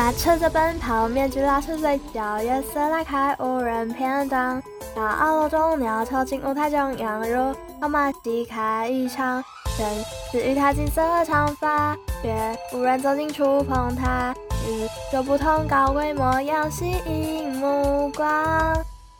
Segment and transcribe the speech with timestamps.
[0.00, 4.58] 马车在奔跑，面具拉扯嘴角，夜色拉开无人篇章。
[4.96, 9.44] 高傲楼中鸟巢进舞台中央，如号码戏开一场。
[9.76, 9.86] 生
[10.32, 12.34] 死与他金色长发，却
[12.72, 14.34] 无人走近触碰他。
[14.66, 18.26] 与众不同高贵模样吸引目光。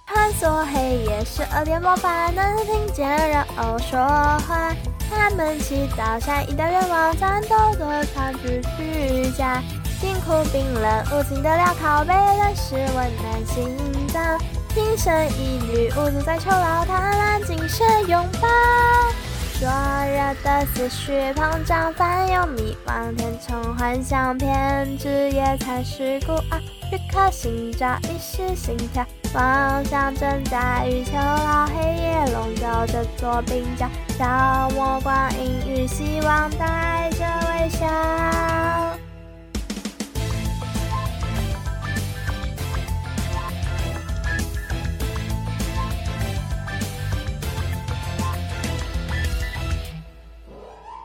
[0.06, 3.98] 穿梭黑夜，十二点魔法，能听见人偶说
[4.48, 4.75] 话。
[5.11, 9.62] 他们祈祷善意的愿望，战斗的抗拒虚假。
[10.01, 13.77] 辛苦冰冷无情的镣铐，被人视温暖心
[14.09, 14.39] 脏。
[14.73, 18.49] 情深一缕，无助在囚牢，贪婪精神拥抱。
[19.61, 26.59] 灼热的思绪膨胀，翻涌迷惘，填充幻想，偏执也才是孤傲。
[26.91, 29.05] 一颗心照，一时心跳，
[29.35, 37.87] 妄想正在于囚牢，黑夜笼罩这座冰窖，消磨光阴与希望，带着微笑。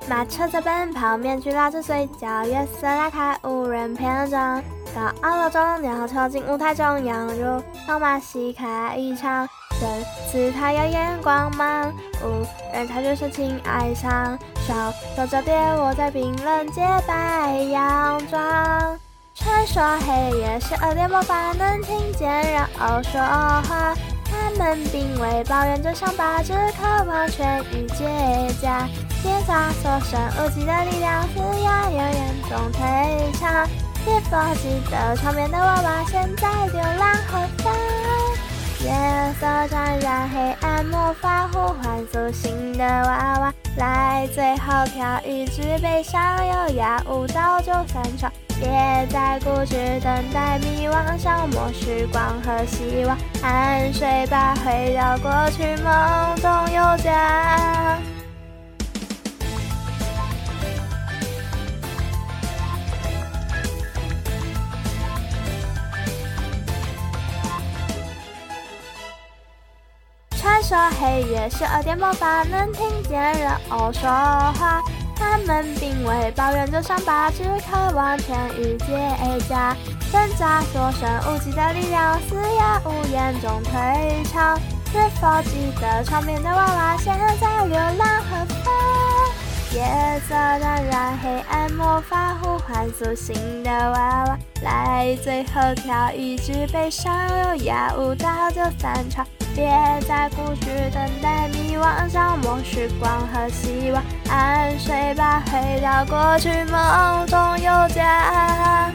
[0.07, 4.61] 马车在奔跑，面具拉着嘴角，月色拉开无人篇章。
[4.93, 9.47] 高傲楼中鸟巢进舞台中央，如号码戏开一场。
[9.79, 9.89] 生
[10.31, 11.91] 死它耀眼光芒，
[12.23, 14.37] 无人察觉深情哀伤。
[14.65, 18.97] 双手交叠卧在冰冷洁白洋装，
[19.33, 23.95] 传说黑夜，十二点魔法，能听见人偶说话。
[24.23, 28.05] 他们并未抱怨着伤疤，只渴望痊愈结
[28.61, 28.87] 痂。
[29.25, 33.65] 铁闸所剩无几的力量，嘶哑又严重退场。
[34.03, 37.73] 是否记得床边的娃娃，现在流浪何方？
[38.81, 38.93] 夜
[39.39, 48.31] 色沾染黑暗，魔法呼唤苏醒的娃娃，来最后跳一支悲伤优雅舞蹈，就散场。
[48.59, 57.84] 别再固执等待，迷惘消磨时光和希望，安睡吧，回到过去，梦中有家。
[70.67, 74.81] 说黑夜，十二点魔法，能听见人偶说话。
[75.15, 78.97] 他们并未抱怨着伤疤，只渴望痊愈结
[79.47, 79.75] 痂。
[80.11, 84.59] 挣扎所剩无几的力量，嘶哑无言中退场。
[84.91, 88.73] 是否记得床边的娃娃，现在流浪何方？
[89.71, 90.83] 夜色染
[91.35, 97.13] 黑暗，魔法呼唤苏醒的娃娃，来最后跳一支悲伤
[97.43, 99.27] 优雅舞蹈就散场。
[99.53, 99.69] 别
[100.07, 108.89] 再固执等待，迷惘消磨时光和希望，安睡吧，回到过去，梦中有家。